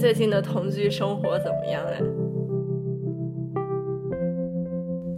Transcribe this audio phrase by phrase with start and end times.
[0.00, 1.98] 最近的同居生活怎么样呀？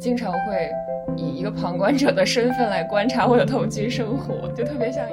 [0.00, 0.68] 经常会
[1.16, 5.06] 以一个旁观者的身份来观察我的同居生活，就特别像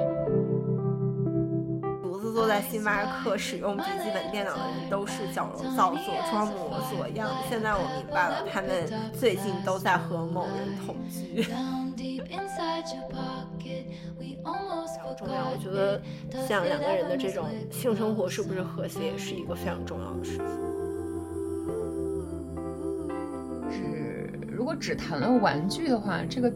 [2.02, 7.30] 独自坐在星巴克使用笔记本电脑的人都是矫揉造作、装模作样。
[7.48, 8.68] 现在我明白了，他们
[9.12, 11.46] 最近都在和某人同居。
[15.18, 16.00] 重要，我觉得
[16.46, 20.36] 像两个人的这种性生活是不是和谐，也是一个非常重要的事。
[20.38, 20.46] 情。
[23.70, 26.50] 是，如果只谈论玩具的话，这个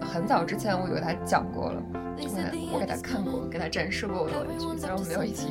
[0.00, 5.48] 很早之前我有给他讲过了，我我给他看过，给他展示过我的玩具，虽然我没有一起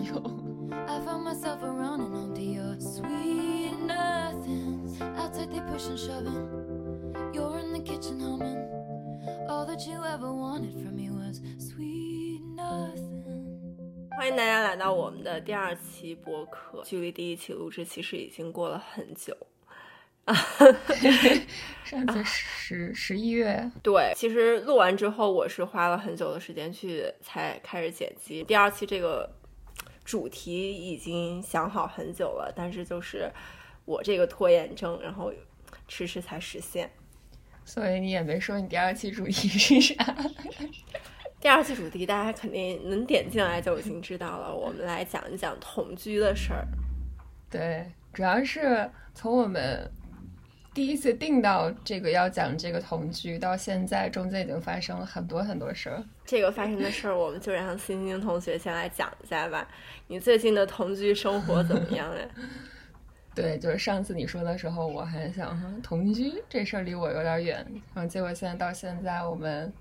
[9.48, 9.66] 有。
[14.18, 16.81] 欢迎大家来到我们的第二期播客。
[16.84, 19.36] 距离第一期录制其实已经过了很久
[20.25, 20.34] 啊，
[21.86, 23.72] 上次十十一月。
[23.81, 28.44] 对，其实录完之后，我是花了很久的时间去才开始剪辑。
[28.44, 29.31] 第二期这个
[30.03, 33.31] 主题已经想好很久了，但是就是
[33.86, 35.31] 我这个拖延症，然后
[35.88, 36.92] 迟迟才实现。
[37.68, 40.16] 所以你也没说你第二期主题是啥？
[41.42, 44.56] 第二期主题大家肯定能点进来就已经知道了。
[44.56, 46.66] 我们来讲一讲同居的事儿。
[47.50, 49.86] 对，主要是从我们
[50.74, 56.02] 第一次定到这个要讲这个同居到现在，中间已经发生了很多很多事儿。
[56.26, 59.68] 这个发生的事儿，我们就让星星同学先来讲一下吧。
[60.08, 62.26] 你最近的同居生活怎么样呀？
[63.42, 69.72] 对，就是上次你说的时候，我还想同居这事儿离我有点远，然后结果现在到现在，我们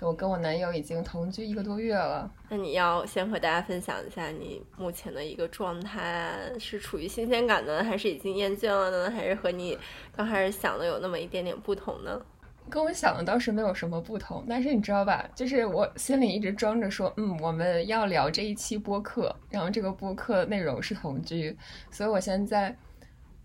[0.00, 2.30] 就我跟我男友已经同居一个多月了。
[2.48, 9.78] 那你要先和大家分享一下你目前的一个状态，是处于新鲜感呢，还是已经厌倦了呢，还是和你
[10.16, 12.20] 刚开始想的有那么一点点不同呢？
[12.70, 21.56] 跟我想的倒是没有什么不同，但是你知道吧，就是我心里一直装着说，嗯，我们要聊这一期播客，然后这个播客内容是同居，
[21.90, 22.76] 所以我现在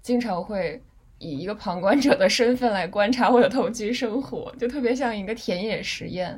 [0.02, 0.82] 经常会
[1.20, 6.30] 以一个旁观者的身份来观察我的同居生活，就特别像一个田野实验。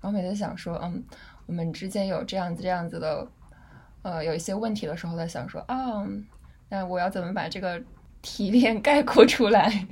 [0.00, 1.04] 然后每次想说，嗯，
[1.46, 3.28] 我们之间有这样子这样子的，
[4.02, 6.06] 呃，有一些问题的时候，在想说，啊，
[6.68, 7.82] 那我要怎么把这个
[8.22, 9.86] 提炼 概括出来？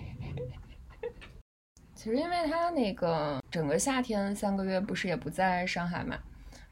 [2.03, 6.17] 其实，因为他那个整个夏天三个月不是也不在上海嘛，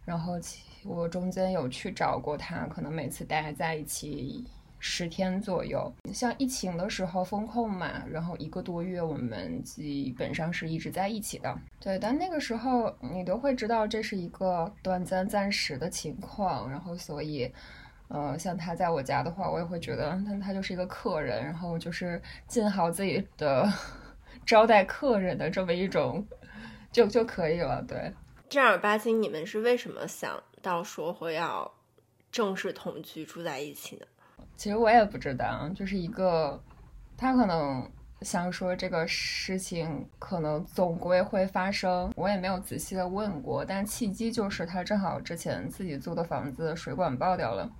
[0.06, 0.40] 然后
[0.86, 4.42] 我中间有去找过他，可能每次待在一起
[4.78, 5.92] 十天左右。
[6.14, 11.54] 像疫情的时候封控嘛，然后一个多月我们基本上是一直在一起的。
[11.78, 17.52] 对，但那个时候你都会知道这是一个短暂暂时的情况，然后所以，
[18.08, 23.70] 呃，像他在我家的话，我也会觉得他他就是一个客人，然后就是尽好自己的。
[24.48, 26.26] 招待客人的这么一种，
[26.90, 27.82] 就就可以了。
[27.82, 28.10] 对，
[28.48, 31.70] 正儿八经，你们是为什么想到说会要
[32.32, 34.06] 正式同居住在一起呢？
[34.56, 36.58] 其实我也不知道，就是一个
[37.14, 37.86] 他可能
[38.22, 43.62] 想说这个事情可能总归会发生，我也没有仔细的问过。
[43.62, 47.70] 但契机就是他正好之前自己租的房子水管爆掉了，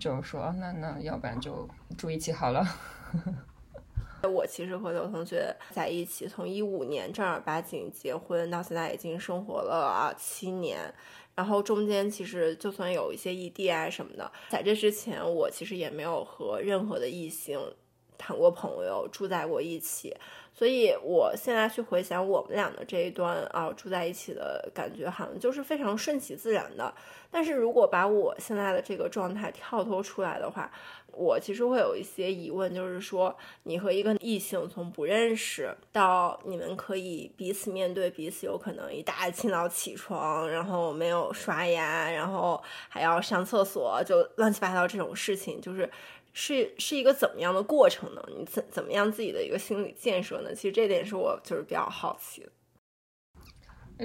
[0.00, 1.68] 就说那那要不然就
[1.98, 2.66] 住一起好了。
[4.26, 10.92] 我其实和刘同学在一起，从一五年正儿八经结婚到现在已经生活了啊七年，
[11.34, 17.60] 然后中间其实就算有一些异地啊什么的，在这之前我其实也没有和任何的异性
[18.24, 20.16] 谈过朋友，住在过一起。
[20.56, 26.94] 所以，我现在去回想我们俩的这一段啊，住在一起的感觉，好像就是非常顺其自然的。
[27.28, 30.70] 但是如果把我现在的这个状态跳脱出来的话，
[31.10, 45.90] 我其实会有一些疑问，就是说，你和一个异性从不认识到你们可以彼此面对彼此，有可能一大清早起床，然后没有刷牙，然后还要上厕所，就乱七八糟这种事情，就是。
[46.36, 48.20] 是是一个怎么样的过程呢？
[48.36, 50.52] 你怎怎么样自己的一个心理建设呢？
[50.54, 52.50] 其实这点是我就是比较好奇的。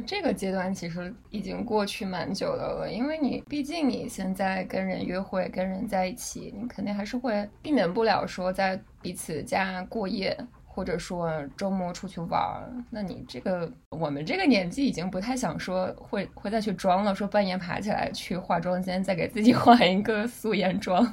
[0.05, 12.71] 这个阶段其实已经过去蛮久的了，因为你毕竟你现在跟人约会、跟人在一起，你肯定还是会避免不了说在彼此家过夜，或者说周末出去玩儿。
[12.91, 21.03] 那你这个我们这个年纪已经不太想说会会再去装了，说半夜爬起来去化妆间再给自己 化一个素颜妆。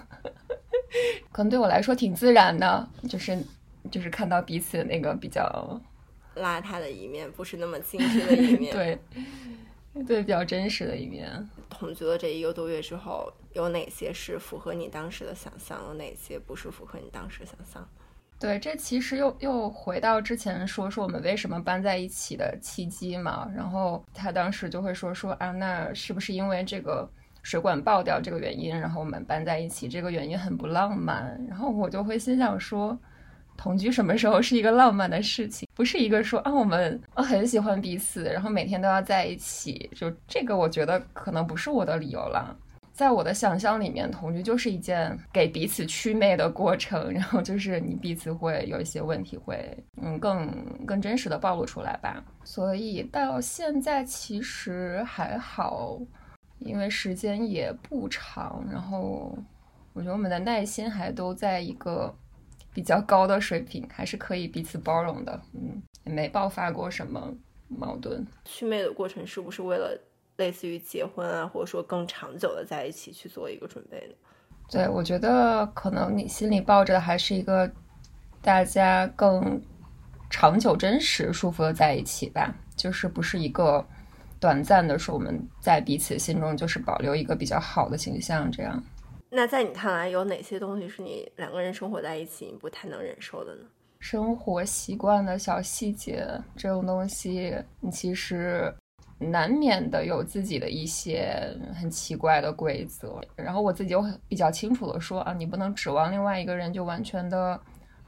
[1.33, 3.37] 可能对我来说挺自然的，就是
[3.91, 5.81] 就是看到彼此那个比较
[6.37, 8.73] 邋遢的一面，不是那么精致的一面。
[8.77, 8.99] 对，
[10.07, 11.29] 对，比较真实的一面。
[11.69, 17.87] 同居了这一个多月之后，有哪些是符合你当时的想象，有哪些不是符合你当时想象？
[18.39, 23.51] 对，这其实又又回到之前说说我们为什么搬在一起的契机嘛。
[23.57, 27.09] 然后他当时就会说说啊，那是不是因为这个
[27.47, 29.87] 水管爆掉这个原因，然后我们搬在一起？
[29.87, 31.41] 这个原因很不浪漫。
[31.49, 32.99] 然后我就会心想说。
[33.57, 35.67] 同居什么时候是一个浪漫的事情？
[35.73, 39.89] 不是一个说啊，我们很喜欢彼此，然后每天都要在一起。
[39.95, 42.55] 就这个，我觉得可能不是我的理由了。
[42.93, 50.51] 在我的想象里面，同居就是一件给彼此祛魅的过程，然后就是你彼此会有一些问题，会嗯更
[50.85, 52.23] 更真实的暴露出来吧。
[52.45, 55.99] 所以到现在其实还好，
[56.59, 59.37] 因为时间也不长，然后
[59.93, 62.15] 我觉得我们的耐心还都在一个。
[62.75, 67.33] 比较高的水平，还是可以彼此包容的，嗯，也没爆发过什么
[67.69, 68.23] 矛盾。
[68.45, 69.99] 祛魅的过程是不是为了
[70.37, 74.15] 类似于结婚啊，或者说更长久的在一起去做一个准备呢？
[74.69, 77.73] 对，我觉得可能你心里抱着的还是一个
[78.43, 79.59] 大家更
[80.29, 83.83] 长久、真实、舒服的在一起吧，就是不是一个
[84.39, 88.83] 短暂的说我们在彼此心中就是保留一个比较好的形象这样。
[89.29, 93.65] 那在你看来，有哪些东西是你两个人生活在一起你不太能忍受的呢？
[93.99, 96.25] 生活习惯的小细节
[96.57, 98.73] 这种东西，你其实
[99.19, 101.37] 难免的有自己的一些
[101.75, 103.21] 很奇怪的规则。
[103.35, 107.61] 然后我自己又比较清楚的说啊，你不能指望另外一个人就完全的，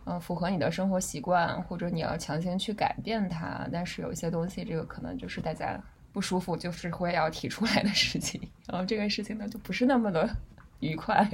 [0.04, 3.66] 嗯，符合你的生活习惯，或者你要强行去改变他。
[3.72, 5.82] 但是有一些东西，这个可能就是大家
[6.18, 8.40] 不舒服，就是会要提出来的事情。
[8.66, 10.28] 然后这个事情呢，就不是那么的。
[10.80, 11.30] 愉快。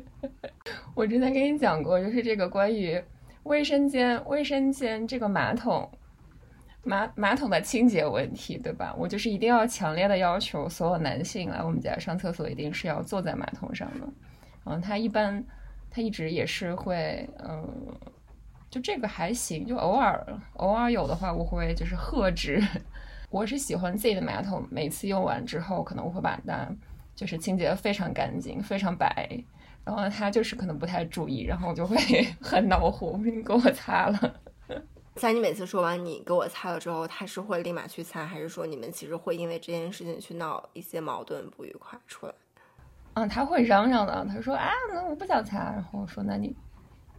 [0.94, 3.02] 我之前跟你讲过，就是这个关于
[3.44, 5.90] 卫生间、卫生间这个马桶、
[6.82, 8.94] 马马桶的清洁问题，对吧？
[8.98, 14.06] 我就是一定要强烈的要求所有男性来我们家上厕所，一定是要坐在马桶上的。
[14.66, 15.42] 嗯，他一般
[15.90, 17.98] 他一直也是会，嗯，
[18.68, 20.22] 就这个还行，就偶尔
[20.56, 22.62] 偶尔有的话，我会就是喝止。
[23.30, 26.68] 我是喜欢自己的马桶，每次用完之后，可能我会把它。
[27.12, 29.44] 就是清洁的非常干净，非常白，
[29.84, 31.94] 然后他就是可能不太注意，然后我就会
[32.40, 34.40] 很恼火，我说你给我擦了。
[35.16, 42.32] 在你每次说完你给我擦了之后，他是会立马去擦，还是说你们其实会因为这件事情去闹一些矛盾不愉快出来？
[43.14, 46.56] 嗯，他会嚷嚷的，他说啊，那我不想擦，然后我说那你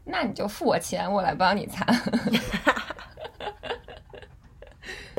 [0.03, 1.85] 那你就付我钱，我来帮你擦。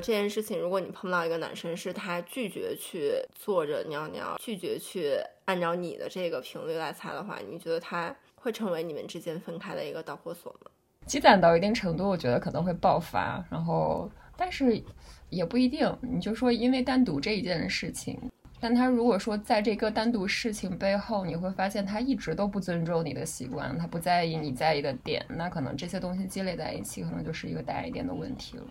[0.02, 5.16] 这件事情，如果你碰到一个男生，是他拒绝去坐着尿尿，拒绝去
[5.46, 10.70] 按照你的这个频率来擦的话，你觉得他会成为你们之间分开的一个导火索吗？
[11.06, 13.44] 积攒到一定程度，我觉得可能会爆发。
[13.50, 14.82] 然后，但是
[15.31, 15.90] 也不一定。
[16.00, 18.19] 你就说，因为单独这一件事情，
[18.60, 28.64] 但他如果说在这个单独事情背后，你会发现他一直都不尊重你的习惯，他不在意你在意的点，那可能这些东西积累在一起，可能就是一个大一点的问题了。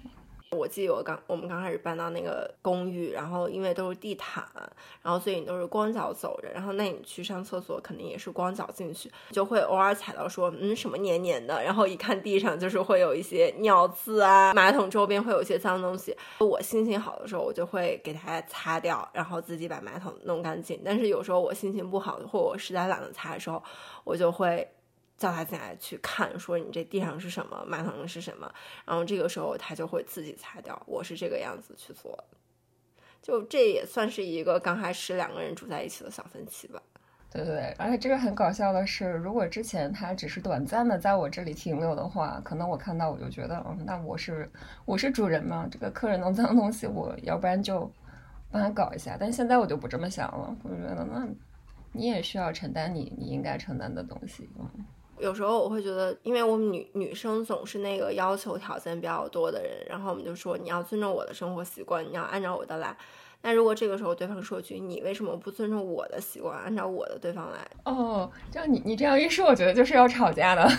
[0.58, 4.44] 我记得我刚我们刚开始搬到那个公寓，然后因为都是地毯，
[5.02, 16.14] 然后所以你都是光脚走着，然后那你去上厕所肯定也是光脚进去，就会偶尔踩到说嗯什么黏黏的，然后一看地上就是会有一些尿渍啊，马桶周边会有一些脏东西。
[16.40, 20.82] 我心情好的时候，我就会给它擦掉，然后自己把马桶弄干净。
[20.84, 23.64] 但是有时候我心情不好，或我实在懒得擦的时候，
[24.04, 24.68] 我就会。
[25.22, 28.52] 叫他进来去看，说你这地上是什么，马桶是什么，
[28.84, 30.82] 然后这个时候他就会自己擦掉。
[30.88, 32.18] 我是这个样子去做，
[33.22, 36.82] 就这也算是一个刚开始两个人住在一起的小分歧吧。
[37.30, 44.52] 对对对，而且这个很搞笑的是，如果之前他只是短暂的在我这里停留的话，可能我看到我就觉得，嗯，那我是
[44.84, 47.90] 我是主人嘛，这个客人弄脏东西，我要不然就
[48.52, 49.16] 帮他搞一下。
[49.18, 51.26] 但现在我就不这么想了，我觉得那
[51.94, 54.86] 你也需要承担你你应该承担的东西，嗯。
[55.22, 62.96] 有时候我会觉得，因为我们女女生总是那个要求条件比较多的人，然后我们就说你要尊重我的生活习惯，你要按照我的来。
[63.44, 67.68] 那如果这个时候对方说句你为什么不尊重我的习惯，按照我的对方来？
[67.86, 70.70] 哦，这样你你这样一说，我觉得就是要吵架的。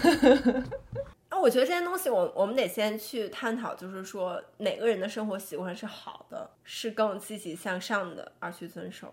[1.30, 9.12] 那我觉得这些东西，我我们得先去探讨，就是说哪个人的生活习惯是好的，是更积极向上的，而去遵守。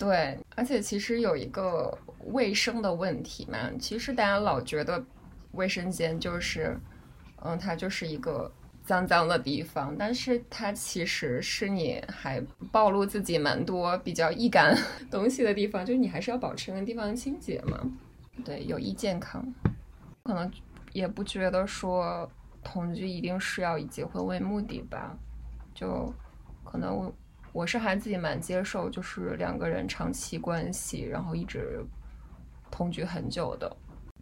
[0.00, 1.94] 对，而且其实有一个
[2.28, 5.04] 卫生的问题嘛，其实大家老觉得
[5.52, 6.74] 卫生间就是，
[7.42, 8.50] 嗯，它就是一个
[8.82, 12.40] 脏脏的地方，但是它其实是你还
[12.72, 14.74] 暴露自己蛮多比较易感
[15.12, 17.78] 东西的地方，就是你还是要保持那个地方清洁嘛。
[18.42, 19.46] 对，有益健康，
[20.22, 20.50] 可能
[20.94, 22.26] 也不觉得说
[22.64, 25.14] 同居一定是要以结婚为目的吧，
[25.74, 26.10] 就
[26.64, 26.96] 可能。
[26.96, 27.14] 我
[27.52, 31.84] 我是还自己蛮接受，就是两个人长期关系，然后一直
[32.70, 33.76] 同居很久的。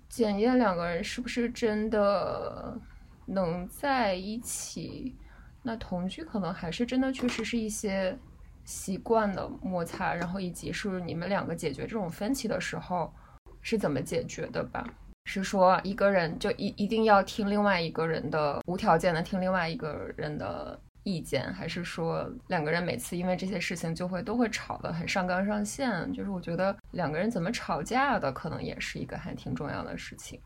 [0.08, 2.78] 检验两个人是不是真的
[3.26, 5.14] 能在一起，
[5.62, 8.18] 那同居可能还是真的确实是一些
[8.64, 13.12] 习惯的摩擦，然后以及是你们两个解决这种分歧的时候
[13.61, 14.82] 是怎么解决的吧？
[15.26, 20.80] 是说一个人就一一定要听另外一个人的，无条件的听另外一个人的？
[21.08, 26.12] 意见，还是说两个人每次因为这些事情就会都会吵得很上纲上线？
[26.12, 30.38] 就是我觉得两个人怎么吵架的，可能也是一个还挺重要的事情。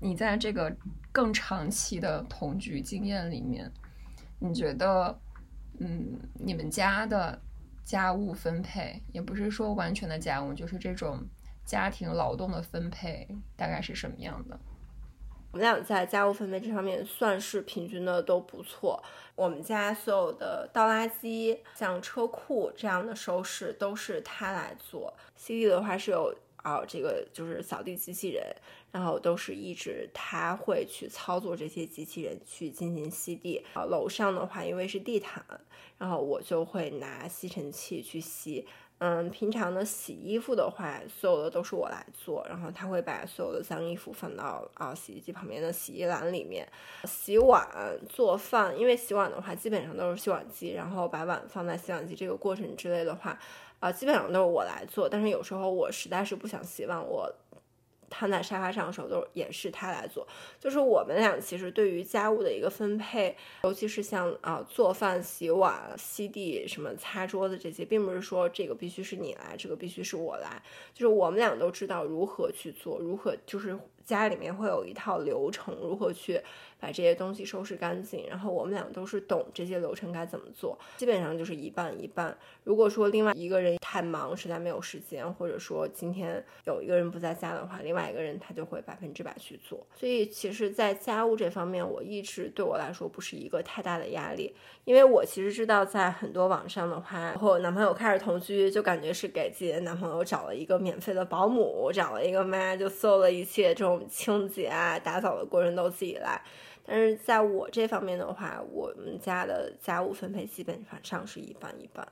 [0.00, 0.74] 你在这个
[1.12, 3.70] 更长期的同居经验里面，
[4.38, 5.18] 你觉得，
[5.80, 7.38] 嗯，你们家的
[7.84, 11.22] 家务分配，也不是说完全的家务，就是这种
[11.64, 14.58] 家庭劳动的分配，大概是什么样的？
[15.56, 19.02] 我们俩在家务分配这方面算是平均的都不错。
[19.34, 25.14] 我们家所有的倒垃圾、像车库这样的收拾都是他来做。
[25.34, 28.44] 吸地的话是有啊，这个就是扫地机器人，
[28.92, 33.64] 然后都是一直他会去操作这些机器人去进行吸地。
[33.72, 35.42] 啊，楼上的话因为是地毯，
[35.96, 38.68] 然后我就会拿吸尘器去吸。
[38.98, 46.66] 嗯，平常的洗衣服的话，所有的都是我来做，然后他会把所有的脏衣服放到啊洗衣机旁边的洗衣篮里面。
[47.04, 47.68] 洗碗、
[48.08, 53.38] 做饭，因为洗碗的话基本上都是洗碗机，然后把碗放在洗碗机这个过程之类的话，
[53.80, 55.06] 啊，基本上都是我来做。
[55.06, 57.30] 但是有时候我实在是不想洗碗，我。
[58.08, 60.26] 瘫在沙发上的时候，都也是他来做。
[60.60, 70.62] 就是我们俩其实对于家务的一个分配，尤其是像啊做饭、洗碗、吸地、什么擦桌子这些，并不是说这个必须是你来，这个必须是我来。
[70.94, 76.40] 就是我们俩都知道如何去做，如何就是家里面会有一套流程，如何去。
[76.78, 82.36] 把这些东西收拾干净，然后我们俩都是懂这些流程该怎么做，基本上就是一半一半。
[82.64, 89.86] 如果说另外一个人太忙，实在没有时间，或者说今天有一个人不在家的话，另外一个人他就会百分之百去做。
[89.94, 106.40] 所以其实，在家务这方面，我一直对我来说不是一个太大的压力，因为我其实知道，在很多网上的话，和我男朋友开始同居，就感觉是给自己的男朋友找了一个免费的保姆，找了一个妈，就所有的一切这种种清洁啊、打扫的过程都自己来。
[106.84, 112.06] 但是在我这方面的话，我们家的家务分配基本上是一半一半。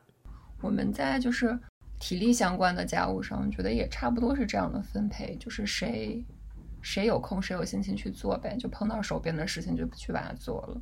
[0.61, 1.59] 我们在就是
[2.01, 6.25] 体力相关的家务上，觉得也差不多是这样的分配，就是谁
[6.83, 10.81] 谁有空谁有心情去做呗，就碰到手边的事情就去把它做了。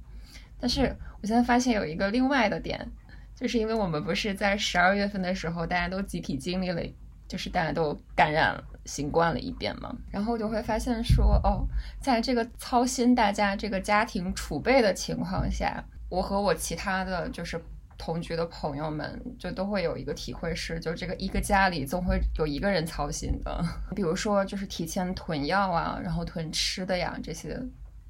[0.59, 2.91] 但是我现在发现有一个另外的点，
[3.35, 6.83] 就是因为我们不是在十二月份的时候，大家都集体经历了。
[7.29, 11.67] 就是大家都感染了新冠了一遍嘛，然后就会发现说，哦，
[12.01, 17.61] 在这个操心大家这个家庭储备的情况下，我和我其他的就是
[17.97, 23.65] 同居的朋友们，就都会有一个体会是，就这个一个家里总会有一个人操心的。
[23.95, 27.57] 比如说，就是提前囤药啊，然后囤吃的呀这些，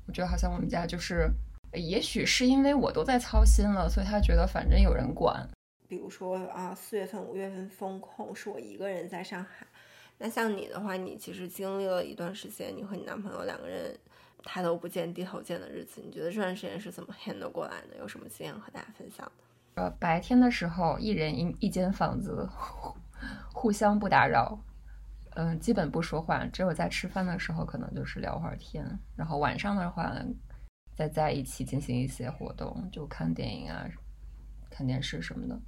[0.06, 1.28] 我觉得好像我们家就是，
[1.74, 5.46] 也许是因为我都在操心了，所以他觉得反正有人管。
[5.86, 9.66] 比如说啊，四月份、五月份封控是我一个人在上海。
[10.22, 13.98] 那像你的话，你其实经历了一段时间，你和你男朋友两个人
[14.44, 16.00] 抬头不见低头见的日子。
[16.00, 17.96] 你觉得这段时间是怎么 handle 过来的？
[17.98, 19.82] 有什么经验和大家分享的？
[19.82, 22.48] 呃，白天的时候，一人一一间房子，
[23.52, 24.56] 互相不打扰，
[25.30, 28.86] 嗯，基本不说话，只有在吃饭的时候可能就是聊会儿天。
[29.16, 30.14] 然后晚上的话，
[30.94, 33.88] 再在一起进行一些活动，就看电影啊、
[34.70, 35.60] 看电视什么的。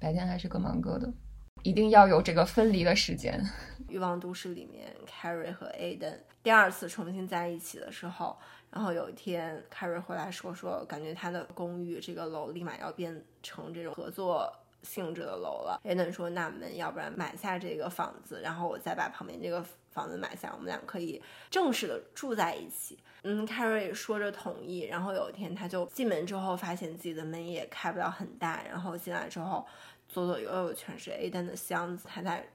[0.00, 1.12] 白天还是各忙各的，
[1.62, 3.42] 一定要有这个分离的时间。
[3.88, 8.38] 欲望都市里面，Carrie 和 Aden 第二次重新在一起的时候，
[8.70, 14.50] 然后有一天，Carrie 回来说说，感觉他的公寓这个楼立马要变成这种合作
[14.82, 15.80] 性质的楼了。
[15.84, 22.98] Aden 说，那我们要不然买下这个房子，然后我再把旁边这个房子买下，我们俩可以正式的住在一起。
[23.24, 29.66] 嗯，Carrie 说着同意，然后有一天他就进门之后，发现自己的门也开不了很大，然后进来之后。
[30.12, 32.46] 左左右右全是 A 单的箱子，他在。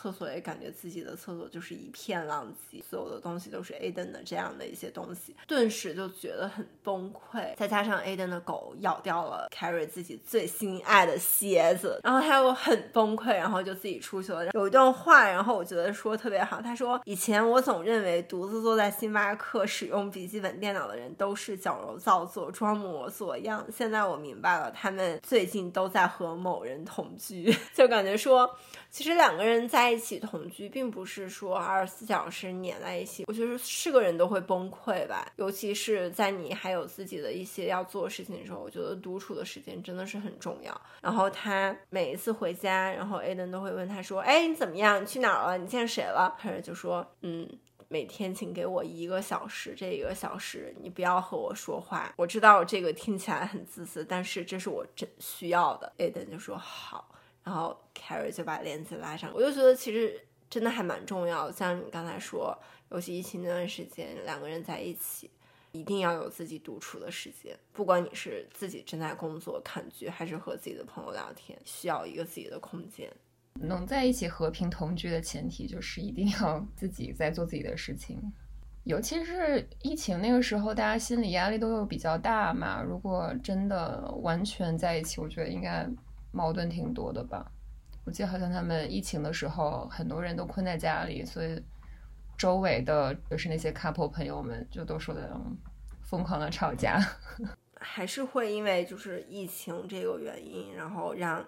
[0.00, 7.56] 厕所也感觉自己的厕所就是一片狼藉，所有的东西都是 Aiden 的这样的一些东西，顿时就觉得很崩溃。
[7.56, 14.46] 再加上 Aiden 的狗咬掉了 Carrie 自己最心爱的鞋子，然后他又很崩溃，然后就自己出去了。
[14.52, 27.52] 有一段话，然后我觉得说特别好，他说：“以前我总认为独自坐在星巴克使用笔记本电脑的人都是矫揉造作、装模作样，现在我明白了，他们最近都在和某人同居。
[27.74, 28.48] ”就感觉说，
[28.92, 29.87] 其实两个人在。
[29.88, 33.24] 在一起同居，并不是说二十四小时黏在一起。
[33.26, 40.78] 我觉得是个人都会崩溃吧，尤其是在你还有自己的一些要做事情的时候，我觉得独处的时间真的是很重要。
[41.00, 45.00] 然后他每一次回家，然后 Aiden 都会问他说：“哎，你怎么样？
[45.00, 45.56] 你去哪儿了？
[45.56, 47.48] 你见谁了？”他就说：“嗯。”
[47.90, 52.12] 每天请给我一个小时，这一个小时你不要和我说话。
[52.18, 55.90] 我知道这个听起来很自私，但是这是我真需要的。
[55.96, 57.08] ”Aiden 就说好，
[57.48, 59.32] 然后 Carrie 就把帘子拉上。
[59.34, 61.50] 我就觉得其实真的还蛮重要。
[61.50, 62.54] 像你刚才说，
[62.90, 65.30] 尤其疫情那段时间，两个人在一起，
[65.72, 67.58] 一定要有自己独处的时间。
[67.72, 73.10] 不管你是自己正在工作看剧，还是和自己的朋友聊天，需要一个自己的空间。
[73.54, 78.20] 能在一起和平同居的前提就是一定要自己在做自己的事情，
[78.84, 82.82] 尤其是疫情那个时候，大家心理压力都有比较大嘛。
[82.82, 85.88] 如果真的完全在一起，我觉得应该
[86.32, 87.50] 矛盾挺多的吧。
[88.04, 91.62] 我记得好像他们疫情的时候，很多人都困在家里，所以
[92.36, 95.40] 周围的就是那些 couple 朋友们就都说的
[96.02, 96.98] 疯狂的吵架，
[97.80, 101.44] 还是会因为就是疫情这个原因，然后让。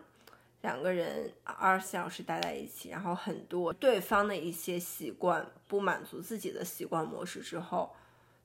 [0.63, 7.91] 两个人二十四小时待在一起，然后很多对方的一些习惯不满足自己的习惯模式之后，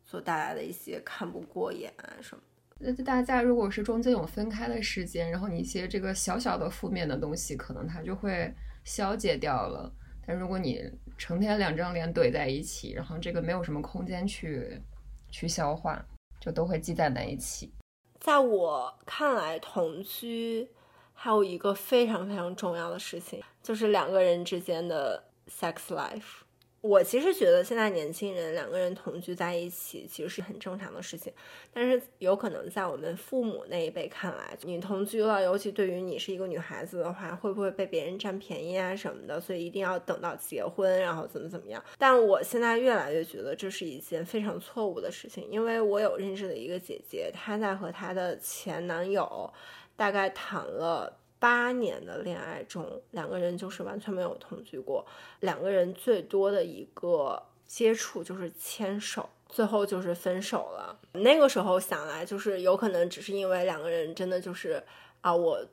[0.06, 2.42] 所带来的一些看不过眼什么。
[2.80, 8.54] 那大家如果是中间有分开的时间，然后你一些这个小小的负面的东西，可能它就会
[8.84, 9.92] 消解掉了。
[10.28, 10.82] 但如果你
[11.18, 14.82] 成天两张脸怼在一起，然后这个没有什么空间去
[15.30, 16.04] 去消化，
[16.40, 17.72] 就都会积攒在一起。
[18.20, 20.70] 在我看来，同居。
[21.18, 26.42] 还有一个非常非常重要的事情，就是两个人之间的 sex life。
[26.86, 31.34] 我其实觉得现在年轻人两个人同居在一起，其实是很正常的事情。
[31.74, 39.42] 但是有可能在我们父母那一辈看来，你同居了，尤其对于你是一个女孩子的话，会不会被别人占便宜啊什么的？
[39.42, 41.84] 所以一定要等到结婚，然后怎么怎么样。
[41.98, 49.52] 但我现在越来越觉得这是一件非常错误的事情，因为我有认识的一个姐姐，她在和她的前男友。
[49.98, 55.06] 大概谈了八年的恋爱中，两个人就是完全没有同居过。
[55.40, 61.00] 两个人最多的一个接触就是牵手，最后就是分手了。
[61.14, 64.84] 那个时候想来，就是有可能只是因为两个人真的就是
[65.22, 65.66] 啊，我。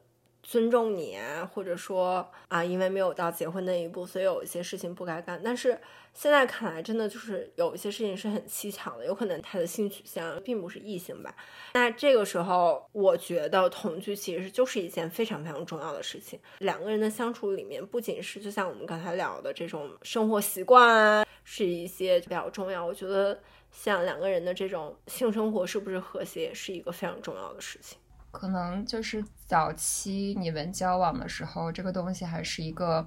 [0.42, 1.18] 尊重你，
[1.52, 5.40] 或者说啊，因为没有到结婚那一步，所以有一些事情不该干。
[5.42, 5.80] 但是
[6.12, 11.34] 现在看来，真的就是有一些事情是很蹊跷的，有可能他的性取向并不是异性吧。
[11.74, 16.38] 那这个时候，我觉得同居其实就是一件非常非常重要的事情。
[16.58, 22.84] 两个人的相处里面，不仅是就像我们刚才聊的这种生活习惯啊，是一些比较重要。
[22.84, 27.96] 我觉得像两个人的这种性生活是不是和谐，是一个非常重要的事情。
[28.32, 33.06] 可能就是早期你们交往的时候，这个东西还是一个，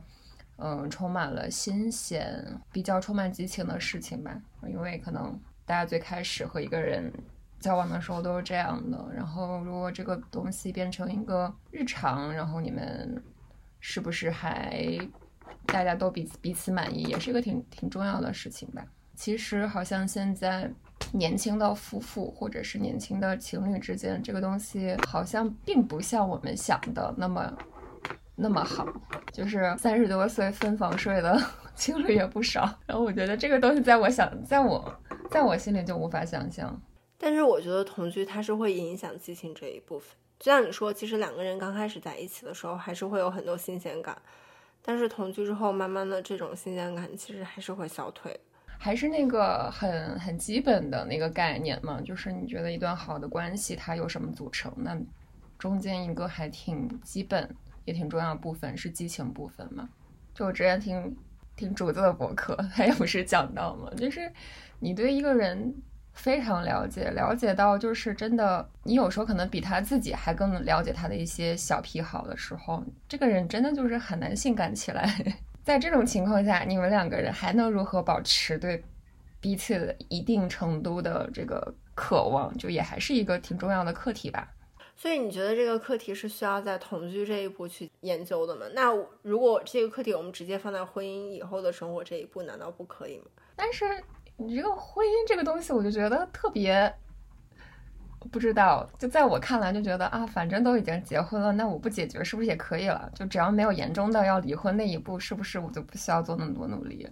[0.58, 4.40] 嗯，充满了新鲜、比较充满激情的事情吧。
[4.68, 7.12] 因为可能大家最开始和一个人
[7.60, 9.06] 交往的时候都是这样的。
[9.14, 13.22] 然后，如果这个东西变成一个日常，然后你们
[13.80, 14.98] 是不是还
[15.66, 18.86] 大家都彼此彼此满意，也是一个挺挺重要的事情吧。
[19.16, 20.72] 其实好像现在。
[21.18, 27.54] 年轻的夫妇或者是年轻的情侣之间，这个东西好像并不像我们想的那么
[28.36, 28.86] 那么好。
[29.32, 31.42] 就是三十多岁分房睡的
[31.76, 32.62] 情侣也不少。
[32.86, 34.94] 然后我觉得这个东西，在我想，在我
[35.30, 36.82] 在我心里就无法想象。
[37.18, 40.16] 但是我觉得同居它是会影响激情这一部分。
[40.38, 44.18] 就像你说，其实两个人刚开始在一起的时候，还是会有很多新鲜感。
[44.82, 48.38] 但是同居之后，慢慢的这种新鲜感其实还是会消退。
[48.78, 54.72] 还是那个很很基本的那个概念嘛，就是你觉得一段好的关系它由什么组成？
[54.78, 54.98] 那
[55.58, 57.50] 中间一个还挺基本
[57.86, 59.90] 也挺重要部分是激情部分嘛。
[60.34, 61.16] 就我之前听
[61.56, 64.32] 听竹子的博客，他也不是讲到嘛，就是
[64.80, 65.74] 你对一个人
[66.14, 75.38] 非常了解，了解到就是真的，你有时候可能比他自己还更了解他的一些小癖好的时候，这个人真的就是很难性感起来。
[75.66, 78.84] 在这种情况下，你们两个人还能如何保持对
[79.42, 84.48] 彼此的一定程度的这个渴望，就也还是一个挺重要的课题吧。
[84.96, 88.68] 所以你觉得这个课题是需要在同居这一步去研究的吗？
[88.76, 93.26] 那如果这个课题我们直接放在婚姻以后的生活这一步，难道不可以吗？
[93.56, 93.84] 但是
[94.38, 96.94] 你这个婚姻这个东西，我就觉得特别。
[98.32, 103.10] 不知道，就在我看来，就觉得啊，反正都已经结婚了，那我不解决是不是也可以了？
[103.14, 107.08] 就只要没有严重到要离婚那一步，是不是我就不需要做那么多努力？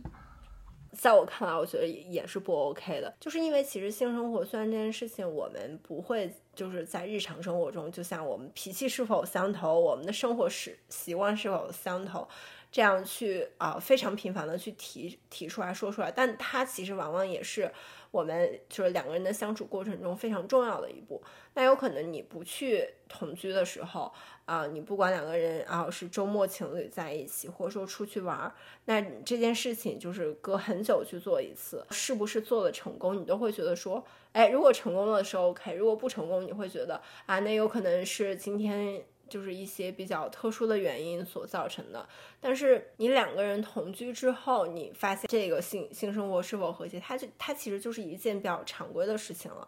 [0.92, 12.28] 在我看来，我觉得也是不 OK 的，就是因为其实性生活虽然这件事情我们不会就是在日常生活中，就像我们脾气是否相投，我们的生活是习惯是否相投，
[12.74, 17.72] 这样去啊非常频繁的去提提出来说出来，但它其实往往也是
[18.10, 21.22] 我们就是两个人的相处过程中非常重要的一步。
[21.54, 24.12] 那有可能你不去同居的时候
[24.46, 28.52] 啊，你不管两个人啊是周末情侣在一起，或者说出去玩，
[28.86, 39.06] 那这件事情就是隔很久去做一次，是不是做的成功，你都会觉得说，哎，如果成功了是 OK，如果不成功，你会觉得啊，那有可能是今天。
[39.34, 42.08] 就是一些比较特殊的原因所造成的，
[42.40, 49.68] 但是你两个人同居之后，你发现这个性性生活是否和谐，它就它其实就是一件比较常规的事情了。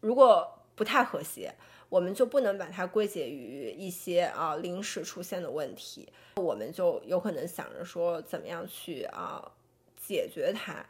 [0.00, 1.54] 如果不太和谐，
[1.88, 9.48] 我们就不能把它归结于一些啊临时出现的问题，我们就有可能想着说怎么样去啊
[10.06, 10.84] 解决它。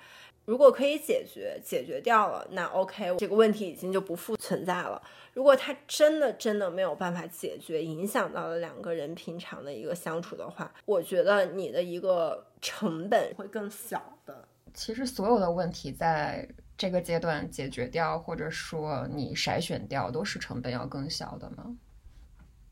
[0.47, 5.01] 如果可以解决，解决掉了，那 OK，这个问题已经就不复存在了。
[5.33, 14.47] 如果他真的真的没有办法解决，影响到了两个人平常的一个相处的话，我觉得你的一个成本会更小的。
[14.75, 16.47] 其实所有的问题在
[16.77, 21.75] 这个阶段解决掉，或者说你筛选掉，都是成本要更小的吗。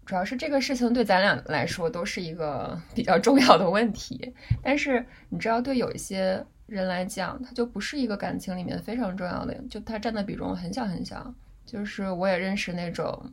[0.05, 6.45] 主要是这个事情对咱俩来说都是一个比较重要的问题，但是你知道，对有一些。
[6.69, 11.35] 人来讲，他就不是一个感情里面非常重要的，就他占的比重很小很小。
[11.67, 13.31] 就是我也认识那种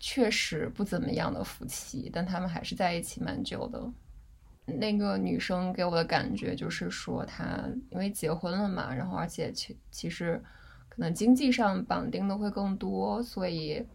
[0.00, 3.80] 确实不怎么样的夫妻，但他们还是在一起蛮久的。
[4.64, 10.42] 那个女生给我的感觉就是说，她因为结婚了嘛，然后而且其其实
[10.88, 13.86] 可能经济上绑定的会更多，所以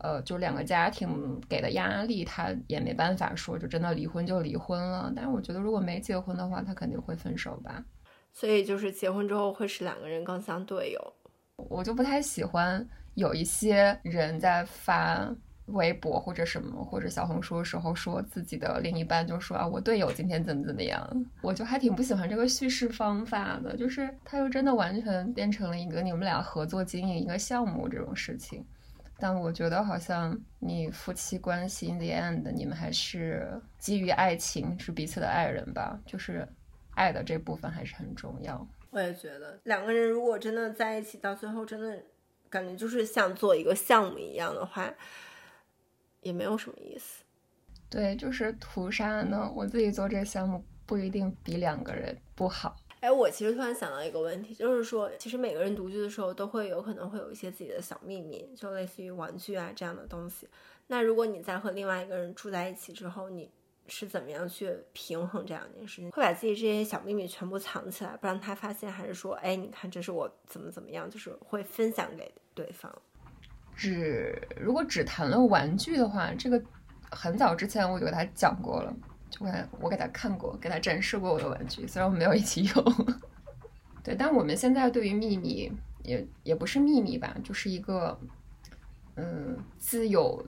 [0.00, 5.12] 呃，就两个家庭给的压力，他也没办法说就真的离婚就离婚了。
[5.14, 7.84] 但是我觉得如果没结婚的话，他肯定会分手吧。
[8.32, 11.12] 所以就是结婚之后会使两个人更像队友，
[11.56, 15.32] 我就不太喜欢有一些人在发
[15.66, 28.62] 微博或者什么或者小红书的时候说自己的另一半就说啊我队友今天怎么怎么样，我就还挺不喜欢这个叙事方法的，就是他又真的完全变成了一个你们俩合作经营一个项目这种事情，
[29.24, 36.46] 但我觉得好像你夫妻关系 in the end 你们还是基于爱情是彼此的爱人吧，就是。
[36.96, 38.64] 爱的这部分还是很重要。
[38.90, 42.00] 我也觉得，两个人如果真的在一起，到最后真的
[42.48, 44.94] 感觉就是像做一个项目一样的话，
[46.20, 47.24] 也没有什么意思。
[47.90, 49.50] 对，就是图啥呢？
[49.56, 52.76] 我自己做这个项目不一定比两个人不好。
[53.04, 60.48] 哎，我其实突然想到一个问题，就是说，其实每个人独居的时候都会有可能会有一些自己的小秘密，就类似于玩具啊这样的东西。
[60.86, 63.50] 那如果你在和另外一个人住在一起之后，你
[63.88, 66.10] 是怎么样去平衡这两件事情？
[66.12, 72.90] 会把自己这些小秘密全部藏起来，不让他发现，还是说，哎，你看，这是我怎么怎么样，就是会分享给对方？
[73.76, 76.58] 只如果只谈论玩具的话，这个
[77.10, 78.96] 很早之前我就给他讲过了，
[79.34, 82.84] 就给他我给他看过，给他展示过我的玩具，虽然我们没有一起用。
[84.04, 85.72] 对，但我们现在对于秘密
[86.04, 88.16] 也也不是秘密吧，就是一个
[89.16, 90.46] 嗯自有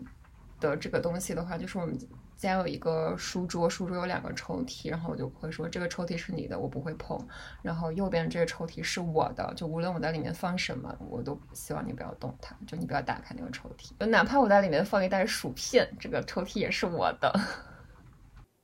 [0.61, 1.99] 的这个东西的话，就是我们。
[2.37, 7.19] 家有一个书桌，书桌有两个抽屉，然后我就会说这个抽屉是你的，我不会碰。
[7.63, 13.93] 然后右边这个抽屉是我的，就无论我在里面放什么，我都希望你不要动它，就你不要打开那个抽屉。
[13.99, 17.33] 就哪怕我在里面放一袋薯片，这个抽屉也是我的。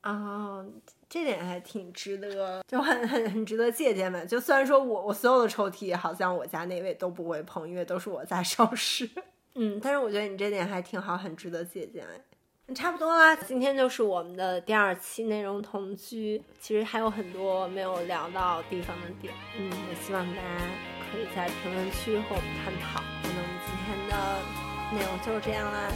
[0.03, 0.65] 啊，
[1.09, 4.25] 这点还挺值得，就很很很值得借鉴嘛。
[4.25, 9.09] 就虽然说我我所有的抽屉好像我家那位都不会碰，因为都是我在收拾。
[9.55, 12.75] 嗯，但是我觉得你这点还挺好，很值得借鉴哎。
[12.75, 20.65] 差不多啦，今天就是我们的第二期内容同居，其实还有很多没有聊到地方的点，嗯，也希望大家
[21.11, 23.03] 可以在评论区和我们探讨。
[23.23, 24.15] 那我们今天的
[24.97, 25.93] 内容就是这样啦，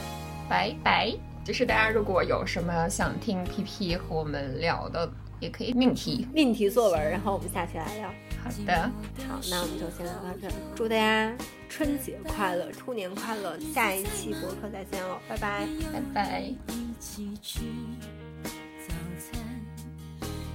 [0.50, 1.35] 拜拜。
[1.46, 8.08] 就是大家如果有什么想听 PP 和我们聊的，也可以命题命题作文，然后我们下期来聊。
[8.42, 8.90] 好的，
[9.28, 11.32] 好，那我们就先聊到这，祝大家。
[11.68, 13.56] 春节快乐，兔年快乐！
[13.60, 16.52] 下一期博客再见喽，拜拜，拜拜。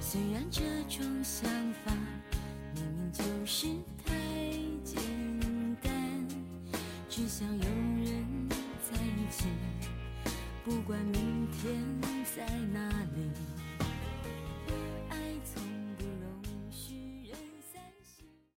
[0.00, 1.48] 虽然这种想
[1.84, 1.92] 法
[2.74, 3.66] 明明就是
[4.04, 4.12] 太
[4.84, 5.00] 简
[5.82, 5.92] 单，
[7.08, 9.46] 只想有人在一起，
[10.64, 11.74] 不管明天
[12.36, 13.30] 在哪里